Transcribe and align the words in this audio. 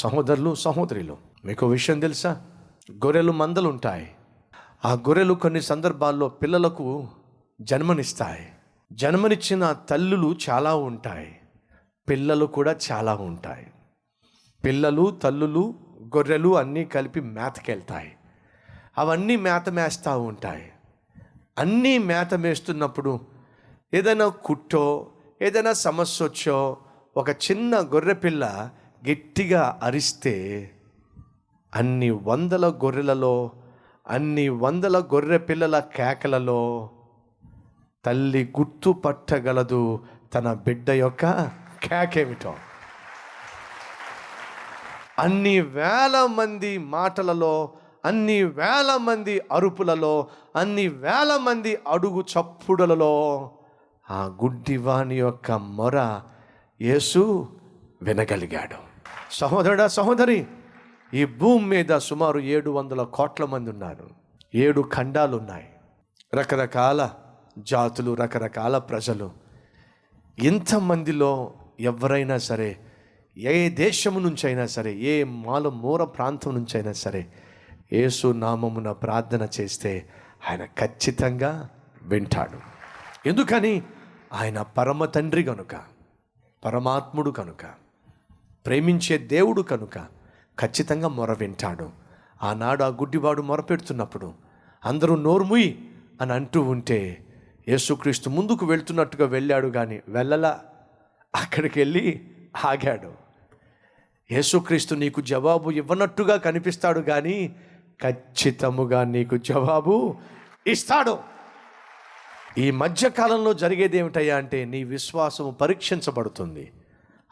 సహోదరులు 0.00 0.54
సహోదరులు. 0.54 1.16
మీకు 1.44 1.66
విషయం 1.66 2.00
తెలుసా? 2.00 2.42
గొర్రెలు 2.92 3.32
మందలు 3.32 3.68
ఉంటాయి 3.68 4.14
ఆ 4.84 4.92
గొర్రెలు 4.92 5.34
కొన్ని 5.34 5.62
సందర్భాల్లో 5.62 6.28
పిల్లలకు 6.28 7.08
జన్మనిస్తాయి. 7.60 8.52
జన్మనిచ్చిన 8.92 9.72
తల్లులు 9.72 10.36
చాలా 10.50 10.74
ఉంటాయి. 10.74 11.40
పిల్లలు 12.08 12.46
కూడా 12.46 12.76
చాలా 12.92 13.14
ఉంటాయి. 13.14 13.66
పిల్లలు 14.64 15.10
తల్లులు 15.22 15.74
గొర్రెలు 16.02 16.56
అన్నీ 16.56 16.84
కలిపి 16.84 17.20
మేతకెళ్తాయి. 17.20 18.16
అవన్నీ 18.98 19.36
మేత 19.36 19.68
మేస్తూ 19.68 20.20
ఉంటాయి. 20.20 20.72
అన్నీ 21.58 21.98
మేత 21.98 22.34
మేస్తున్నప్పుడు 22.34 23.20
ఏదైనా 23.94 24.28
కుట్టో 24.28 25.06
ఏదైనా 25.42 25.72
సమస్య 25.72 26.24
వచ్చో 26.24 26.76
ఒక 27.16 27.30
చిన్న 27.30 27.80
గొర్రె 27.80 28.14
పిల్ల 28.14 28.70
గట్టిగా 29.08 29.80
అరిస్తే 29.82 30.34
అన్ని 31.74 32.10
వందల 32.10 32.66
గొర్రెలలో 32.66 33.50
అన్ని 34.08 34.48
వందల 34.48 34.98
గొర్రె 34.98 35.38
పిల్లల 35.38 35.78
కేకలలో 35.78 36.90
తల్లి 38.04 38.52
గుర్తుపట్టగలదు 38.58 40.00
తన 40.34 40.52
బిడ్డ 40.52 40.90
యొక్క 40.90 41.24
కేకేమిటో. 41.84 42.54
అన్ని 45.18 45.60
వేల 45.60 46.26
మంది 46.26 46.78
మాటలలో 46.78 47.72
అన్ని 48.04 48.42
వేల 48.42 48.96
మంది 48.96 49.40
అరుపులలో 49.52 50.28
అన్ని 50.56 50.88
వేల 50.88 51.36
మంది 51.36 51.78
అడుగు 51.88 52.20
చప్పుడులలో 52.20 53.14
ఆ 54.10 54.26
గుడ్డివాణి 54.26 55.18
యొక్క 55.18 55.50
మొర 55.52 56.20
యేసు 56.80 57.48
వినగలిగాడు. 58.02 58.89
సహోదరుడా 59.30 59.88
సహోదరి 59.88 60.46
ఈ 61.14 61.24
భూమి 61.24 61.66
మీద 61.66 61.96
సుమారు 61.98 62.38
ఏడు 62.38 62.70
వందల 62.70 63.02
కోట్ల 63.02 63.44
మంది 63.44 63.70
ఉన్నారు. 63.70 64.10
ఏడు 64.54 64.90
ఖండాలు 64.94 65.36
ఉన్నాయి 65.36 65.68
రకరకాల 66.34 67.10
జాతులు 67.58 68.14
రకరకాల 68.14 68.78
ప్రజలు. 68.78 69.30
ఇంతమందిలో 70.38 71.52
ఎవరైనా 71.80 72.38
సరే 72.38 72.80
ఏ 73.36 73.68
దేశము 73.68 74.18
నుంచి 74.18 74.46
అయినా 74.46 74.66
సరే 74.66 74.94
ఏ 74.94 75.24
మాల 75.24 75.68
మూల 75.68 76.04
ప్రాంతం 76.04 76.54
నుంచి 76.54 76.76
అయినా 76.76 76.92
సరే 76.92 77.26
యేసు 77.92 78.28
నామమున 78.28 78.92
ప్రార్థన 78.92 79.48
చేస్తే 79.60 80.08
ఆయన 80.50 80.64
ఖచ్చితంగా 80.64 81.68
వింటాడు. 82.02 82.58
ఎందుకని? 83.28 83.82
ఆయన 84.32 84.62
పరమ 84.62 85.04
తండ్రి 85.04 85.44
కనుక 85.44 85.76
పరమాత్ముడు 86.64 87.30
కనుక 87.30 87.89
ప్రేమించే 88.66 89.18
దేవుడు 89.18 89.62
కనుక 89.62 89.98
ఖచ్చితంగా 90.60 91.08
మొర 91.08 91.32
వింటాడు. 91.32 91.90
ఆనాడు 92.42 92.84
ఆ 92.84 92.86
గుడ్డివాడు 92.86 93.42
మొరపెడుతున్నప్పుడు 93.42 94.34
అందరూ 94.84 95.16
నోర్ముయి 95.16 95.88
అని 96.20 96.32
అంటూ 96.32 96.62
ఉంటే 96.62 97.26
యేసుక్రీస్తు 97.68 98.30
ముందుకు 98.30 98.66
వెళ్తున్నట్టుగా 98.66 99.26
వెళ్ళాడు 99.26 99.68
కానీ 99.68 100.00
వెళ్ళలా 100.08 100.60
అక్కడికి 101.34 101.80
వెళ్ళి 101.80 102.28
ఆగాడు. 102.64 103.12
యేసుక్రీస్తు 104.32 104.94
నీకు 104.94 105.20
జవాబు 105.20 105.70
ఇవ్వనట్టుగా 105.70 106.36
కనిపిస్తాడు 106.36 107.00
కానీ 107.00 107.56
ఖచ్చితముగా 108.02 109.04
నీకు 109.04 109.36
జవాబు 109.36 110.16
ఇస్తాడు. 110.66 111.18
ఈ 112.58 112.70
మధ్యకాలంలో 112.70 113.52
జరిగేది 113.52 113.98
ఏమిటయ్యా 113.98 114.36
అంటే 114.36 114.64
నీ 114.64 114.84
విశ్వాసము 114.84 115.50
పరీక్షించబడుతుంది. 115.50 116.72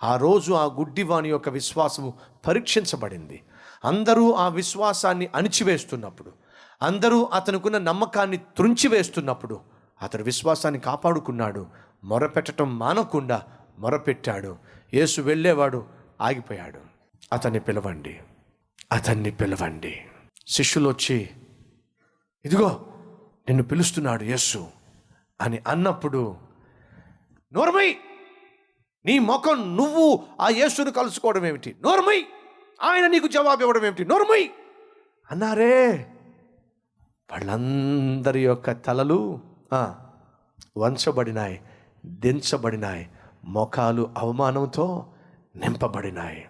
ఆ 0.03 0.17
రోజు 0.17 0.53
ఆ 0.53 0.65
గుడ్డివాని 0.65 1.29
యొక్క 1.29 1.49
విశ్వాసము 1.49 2.15
పరీక్షించబడింది. 2.47 3.43
అందరూ 3.84 4.33
ఆ 4.33 4.49
విశ్వాసాన్ని 4.49 5.27
అణిచివేస్తున్నప్పుడు 5.34 6.33
అందరూ 6.83 7.25
అతనుకున్న 7.25 7.78
నమ్మకాన్ని 7.78 8.37
త్రుంచివేస్తున్నప్పుడు 8.37 9.61
అతడు 10.03 10.22
విశ్వాసాన్ని 10.22 10.81
కాపాడుకున్నాడు 10.81 11.67
మొరపెట్టడం 12.05 12.78
మానకుండా 12.78 13.43
మొరపెట్టాడు. 13.78 14.56
యేసు 14.95 15.21
వెళ్ళేవాడు 15.21 15.87
ఆగిపోయాడు. 16.21 16.81
అతన్ని 17.33 17.61
పిలవండి 17.61 18.21
అతన్ని 18.93 19.31
పిలవండి. 19.31 20.03
శిష్యులు 20.47 20.89
వచ్చి 20.89 21.31
ఇదిగో 22.45 22.69
నిన్ను 23.49 23.65
పిలుస్తున్నాడు 23.65 24.25
యేసు 24.25 24.67
అని 25.41 25.62
అన్నప్పుడు 25.69 26.37
నోర్మై! 27.53 27.97
నీ 29.06 29.19
ముఖం 29.19 29.76
నువ్వు 29.76 30.26
ఆ 30.41 30.48
యేసును 30.48 30.91
కలుసుకోవడం 30.91 31.47
ఏమిటి? 31.47 31.76
నోర్మై! 31.84 32.25
ఆయన 32.82 33.06
నీకు 33.06 33.26
జవాబు 33.26 33.60
ఇవ్వడం 33.60 33.84
ఏమిటి? 33.84 34.04
నోర్మై! 34.04 34.50
అన్నారే! 35.31 36.06
వాళ్ళందరి 37.32 38.44
యొక్క 38.44 38.72
తలలు 38.72 39.41
వంచబడినాయి 40.76 41.60
దించబడినాయి 42.06 43.09
ముఖాలు 43.44 44.10
అవమానంతో 44.19 45.06
నింపబడినాయి. 45.56 46.44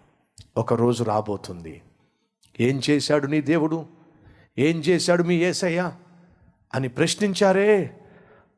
ఒకరోజు 0.56 1.04
రాబోతుంది. 1.04 1.82
ఏం 2.60 2.80
చేశాడు 2.90 3.26
నీ 3.26 3.40
దేవుడు? 3.40 3.86
ఏం 4.58 4.76
చేశాడు 4.76 5.22
మీ 5.22 5.34
ఏసయ్య? 5.36 5.92
అని 6.74 6.88
ప్రశ్నించారే. 6.88 8.00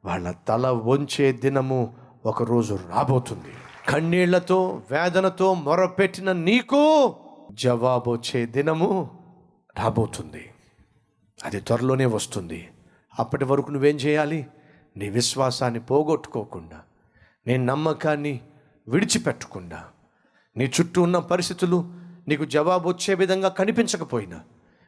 వాళ్ళ 0.05 0.31
తల 0.31 0.69
వంచే 0.69 1.33
దినము 1.33 1.97
ఒకరోజు 2.27 2.79
రాబోతుంది. 2.89 3.53
కన్నీళ్ళతో 3.89 4.83
వేదనతో 4.91 5.55
మొరపెట్టిన 5.55 6.33
నీకు 6.33 7.15
జవాబు 7.53 8.11
వచ్చే 8.11 8.47
దినము 8.47 9.11
రాబోతుంది. 9.79 10.51
అది 11.45 11.61
త్వరలోనే 11.61 12.07
వస్తుంది. 12.07 12.69
అప్పటి 13.19 13.45
వరకు 13.45 13.71
నువ్వేం 13.71 13.97
చేయాలి? 13.97 14.47
నీ 14.97 15.09
విశ్వాసాన్ని 15.09 15.81
పోగొట్టుకోకుండా 15.81 16.81
నీ 17.47 17.57
నమ్మకాన్ని 17.57 18.41
విడిచిపెట్టకుండా 18.89 19.85
నీ 20.57 20.73
చుట్టూ 20.81 21.03
ఉన్న 21.03 21.19
పరిస్థితులు 21.19 21.85
నీకు 22.29 22.45
జవాబు 22.45 22.89
వచ్చే 22.89 23.15
విధంగా 23.15 23.49
కనిపించకపోయినా 23.49 24.41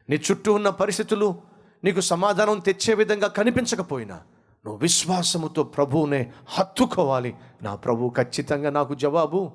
నీ 0.09 0.15
చుట్టూ 0.15 0.53
ఉన్న 0.53 0.69
పరిస్థితులు 0.69 1.41
నీకు 1.83 2.01
సమాధానం 2.01 2.59
తెచ్చే 2.59 2.93
విధంగా 2.93 3.27
కనిపించకపోయినా 3.27 4.21
నువ్వు 4.65 4.79
విశ్వాసముతో 4.81 5.63
ప్రభువునే 5.63 6.31
హత్తుకోవాలి. 6.47 7.35
నా 7.63 7.75
ప్రభు 7.75 8.13
ఖచ్చితంగా 8.17 8.69
నాకు 8.69 8.95
జవాబు 8.95 9.51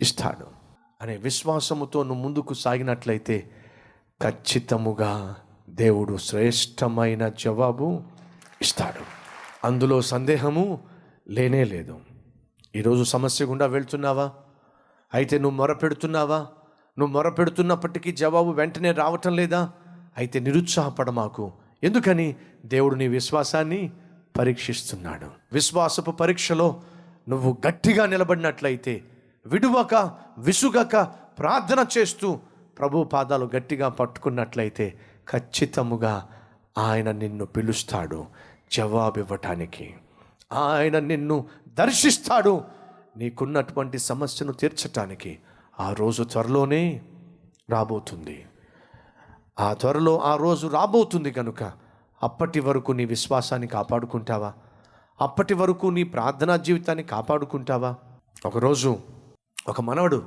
ఇస్తాడు. 0.00 0.46
అనే 1.02 1.16
విశ్వాసముతో 1.16 2.02
నువ్వు 2.02 2.22
ముందుకు 2.22 2.54
సాగినట్లయితే 2.54 3.50
ఖచ్చితముగా 4.22 5.36
దేవుడు 5.68 6.16
శ్రేష్టమైన 6.16 7.28
జవాబు 7.28 8.02
ఇస్తాడు. 8.62 9.02
అందులో 9.66 10.00
సందేహము 10.00 10.80
లేనే 11.28 11.64
లేదు. 11.64 12.00
ఈరోజు 12.76 13.04
సమస్య 13.04 13.44
గుండా 13.44 13.66
వెళ్తున్నావా? 13.66 14.32
అయితే 15.14 15.38
నువ్వు 15.38 15.56
మొరపెడుతున్నావా? 15.56 16.38
నువ్వు 16.98 17.06
మొరపెడుతున్నప్పటికీ 17.06 18.12
జవాబు 18.12 18.50
వెంటనే 18.50 18.92
రావటం 18.92 19.36
లేదా? 19.36 19.72
అయితే 20.16 20.40
నిరుత్సాహపడమాకు. 20.40 21.52
ఎందుకని? 21.82 22.36
దేవుడు 22.64 22.94
నీ 22.94 23.08
విశ్వాసాన్ని 23.08 23.92
పరీక్షిస్తున్నాడు. 24.38 25.26
విశ్వాసపు 25.52 26.10
పరీక్షలో 26.10 26.82
నువ్వు 27.28 27.58
గట్టిగా 27.66 28.06
నిలబడినట్లయితే 28.06 29.04
విడువక 29.46 29.94
విసుగక 30.38 30.96
ప్రార్థన 31.38 31.86
చేస్తూ 31.98 32.38
ప్రభు 32.78 33.04
పాదాలు 33.04 33.50
గట్టిగా 33.56 33.88
పట్టుకున్నట్లయితే 33.88 34.98
ఖచ్చితముగా 35.30 36.28
ఆయన 36.78 37.10
నిన్ను 37.10 37.44
పిలుస్తాడు 37.44 38.26
జవాబివ్వటానికి. 38.72 39.94
ఆయన 40.52 40.98
నిన్ను 40.98 41.46
దర్శిస్తాడు 41.68 42.64
నీకున్నటువంటి 43.16 43.98
సమస్యను 43.98 44.52
తీర్చటానికి. 44.52 45.38
ఆ 45.80 45.92
రోజు 45.92 46.22
త్వరలోనే 46.22 47.02
రాబోతుంది. 47.70 48.46
ఆ 49.60 49.72
త్వరలో 49.72 50.20
ఆ 50.20 50.36
రోజు 50.36 50.66
రాబోతుంది 50.66 51.30
కనుక 51.30 51.85
అప్పటి 52.22 52.60
వరకు 52.60 52.92
నీ 52.92 53.04
విశ్వాసాన్ని 53.04 53.68
కాపాడుకుంటావా? 53.68 54.52
అప్పటి 55.20 55.54
వరకు 55.54 55.86
నీ 55.86 56.02
ప్రార్థనా 56.02 56.56
జీవితాన్ని 56.56 57.04
కాపాడుకుంటావా? 57.04 57.94
ఒకరోజు 58.46 58.98
ఒక 59.68 59.80
మనవడు 59.80 60.24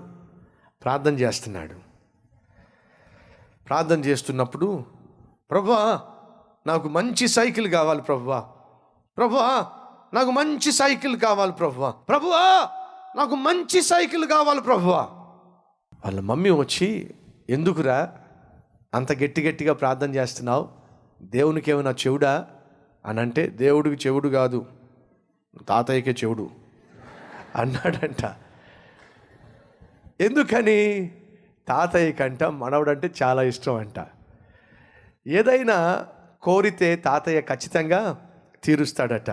ప్రార్థన 0.84 1.14
చేస్తున్నాడు. 1.14 1.76
ప్రార్థన 3.68 4.00
చేస్తున్నప్పుడు 4.06 4.86
ప్రభా 5.52 6.08
నాకు 6.68 6.90
మంచి 6.90 7.28
సైకిల్ 7.28 7.68
కావాలి 7.68 8.02
ప్రభువా 8.02 8.40
ప్రభువా 9.18 9.68
నాకు 10.14 10.32
మంచి 10.32 10.72
సైకిల్ 10.72 11.20
కావాలి 11.20 11.52
ప్రభువా 11.52 11.92
ప్రభువా 11.92 12.70
నాకు 13.16 13.36
మంచి 13.36 13.82
సైకిల్ 13.82 14.26
కావాలి 14.26 14.62
ప్రభువా 14.62 15.10
వాళ్ళ 16.06 16.20
మమ్మీ 16.20 16.50
వచ్చి 16.50 17.16
ఎందుకురా 17.50 18.14
అంత 18.94 19.12
గట్టి 19.12 19.42
గట్టిగా 19.42 19.74
ప్రార్థన 19.74 20.16
చేస్తున్నావు? 20.16 20.79
దేవునికి 21.22 21.72
ఏమైనా 21.72 21.92
చెవుడా? 21.92 22.48
అని 23.06 23.20
అంటే 23.20 23.48
దేవుడికి 23.48 24.08
చెవుడు 24.08 24.30
కాదు 24.30 24.66
తాతయ్యకే 25.70 26.12
చెవుడు. 26.12 26.50
అన్నాడంట. 27.56 28.36
ఎందుకని? 30.22 31.12
తాతయ్య 31.68 32.12
కంట 32.12 32.44
మనవడంటే 32.44 33.12
చాలా 33.24 33.44
ఇష్టం 33.44 33.76
అంట 33.76 34.06
ఏదైనా 35.28 36.06
కోరితే 36.42 36.96
తాతయ్య 36.96 37.42
ఖచ్చితంగా 37.42 38.30
తీరుస్తాడట. 38.64 39.32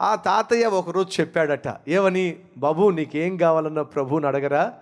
ఆ 0.00 0.14
తాతయ్య 0.14 0.66
ఒకరోజు 0.66 1.20
చెప్పాడట 1.20 1.88
ఏమని? 1.88 2.36
బాబు 2.56 2.90
నీకేం 2.90 3.36
కావాలన్న 3.36 3.82
ప్రభువుని 3.82 4.26
అడగరా? 4.26 4.74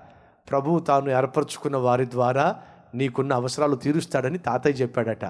ప్రభువు 0.51 0.79
తాను 0.79 1.11
ఏర్పరచుకున్న 1.11 1.77
వారి 1.77 2.11
ద్వారా 2.11 2.63
నీకున్న 2.95 3.33
అవసరాలు 3.33 3.77
తీరుస్తాడని 3.77 4.39
తాతయ్య 4.39 4.75
చెప్పాడట. 4.75 5.25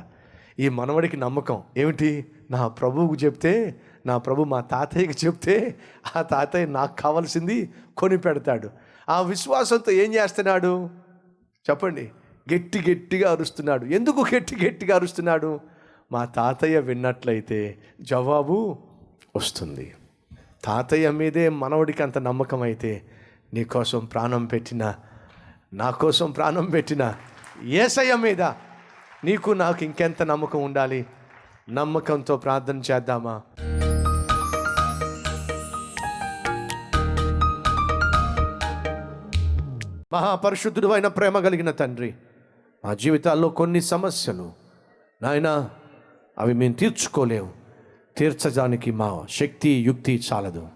ఈ 0.60 0.68
మనవడికి 0.68 1.16
నమ్మకం. 1.16 1.62
ఏమిటి? 1.76 2.26
నా 2.50 2.68
ప్రభువుకు 2.68 3.14
చెప్తే 3.14 3.80
నా 4.06 4.18
ప్రభు 4.18 4.42
మా 4.42 4.60
తాతయ్యకి 4.60 5.26
చెప్తే 5.26 5.78
ఆ 6.16 6.22
తాతయ్య 6.22 6.66
నాకు 6.66 6.96
కావాల్సింది 6.96 7.70
కొని 7.96 8.18
పెడతాడు. 8.18 8.70
ఆ 9.08 9.22
విశ్వాసంతో 9.22 9.92
ఏం 9.92 10.14
చేస్తున్నాడు? 10.14 10.90
చెప్పండి. 11.70 12.10
గట్టి 12.54 12.90
గట్టిగా 12.90 13.30
అరుస్తున్నాడు. 13.30 13.84
ఎందుకు 13.84 14.24
గట్టి 14.34 14.66
గట్టిగా 14.66 14.94
అరుస్తున్నాడు? 14.94 15.60
మా 16.12 16.24
తాతయ్య 16.24 16.78
విన్నట్లయితే 16.78 17.78
జవాబు 18.00 18.78
వస్తుంది. 19.36 19.94
తాతయ్య 20.64 21.10
మీదే 21.10 21.48
మనవడికి 21.48 22.02
అంత 22.02 22.18
నమ్మకం 22.18 22.62
అయితే 22.62 23.02
నీకోసం 23.54 24.04
ప్రాణం 24.04 24.44
పెట్టిన 24.44 24.94
నా 25.72 25.90
కోసం 25.90 26.30
ప్రాణం 26.30 26.64
పెట్టిన 26.64 27.14
ఏసయ్య 27.64 28.16
మీద 28.16 28.42
నీకు 29.24 29.50
నాకు 29.50 29.84
ఇంకెంత 29.84 30.22
నమ్మకం 30.22 30.62
ఉండాలి? 30.62 31.06
నమ్మకంతో 31.70 32.36
ప్రార్థన 32.36 32.82
చేద్దామా? 32.90 33.42
మహాపరిశుద్ధుడు 40.12 40.88
అయిన 40.88 41.06
ప్రేమ 41.06 41.38
కలిగిన 41.38 41.70
తండ్రి 41.70 42.14
మా 42.84 42.94
జీవితాల్లో 42.94 43.48
కొన్ని 43.48 43.80
సమస్యలు 43.80 44.52
నాయన 45.22 45.70
అవి 46.38 46.54
మేము 46.54 46.74
తీర్చుకోలేము 46.74 47.52
తీర్చడానికి 48.16 48.90
మా 48.90 49.26
శక్తి 49.30 49.68
యుక్తి 49.68 50.22
చాలదు. 50.32 50.68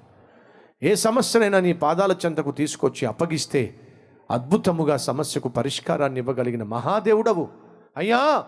ఏ 0.83 0.95
సమస్యనైనా 0.95 1.61
నీ 1.61 1.73
పాదాల 1.73 2.12
చెంతకు 2.12 2.50
తీసుకొచ్చి 2.50 3.06
అప్పగిస్తే 3.06 3.75
అద్భుతముగా 4.31 4.97
సమస్యకు 4.97 5.49
పరిష్కారాన్ని 5.49 6.21
ఇవ్వగలిగిన 6.21 6.62
మహాదేవుడవు. 6.62 7.68
అయ్యా 7.99 8.45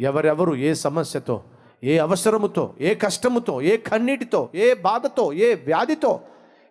ఎవరెవరు 0.00 0.54
ఏ 0.54 0.74
సమస్యతో 0.74 1.42
ఏ 1.84 1.98
అవసరముతో 1.98 2.74
ఏ 2.80 2.94
కష్టముతో 2.94 3.62
ఏ 3.62 3.76
కన్నీటితో 3.76 4.48
ఏ 4.54 4.74
బాధతో 4.74 5.32
ఏ 5.32 5.54
వ్యాధితో 5.54 6.20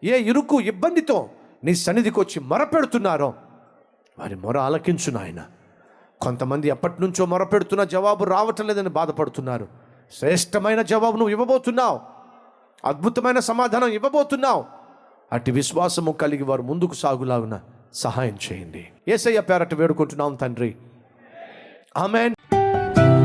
ఏ 0.03 0.19
ఇరుకు 0.19 0.61
ఇబ్బందితో 0.61 1.29
నీ 1.63 1.75
సన్నిధికి 1.75 2.19
వచ్చి 2.19 2.39
మొరపెడుతున్నారో 2.39 3.33
వారి 4.19 4.35
మొర 4.35 4.57
ఆలకించు 4.57 5.11
నాయన. 5.11 5.45
కొంతమంది 6.21 6.67
ఎప్పటి 6.67 7.01
నుంచో 7.01 7.25
మొరపెడుతున్న 7.25 7.83
జవాబు 7.83 8.23
రావటం 8.23 8.67
లేదని 8.67 8.89
బాధపడుతున్నారు. 8.89 9.67
శ్రేష్టమైన 10.19 10.81
జవాబు 10.81 11.17
నువ్వు 11.17 11.29
ఇవ్వబోతున్నావు. 11.29 11.99
అద్భుతమైన 12.85 13.39
సమాధానం 13.39 13.87
ఇవ్వబోతున్నావు. 13.87 14.65
అటు 15.31 15.51
విశ్వాసము 15.51 16.11
కలిగి 16.11 16.43
వారు 16.43 16.61
ముందుకు 16.61 16.93
సాగులాగున 16.93 17.59
సహాయం 17.93 18.37
చేయండి. 18.51 18.87
ఏసయ్య 19.07 19.41
పేరట 19.41 19.73
వేడుకుంటున్నాం 19.73 20.35
తండ్రి. 20.35 20.75
Amen. 21.95 22.33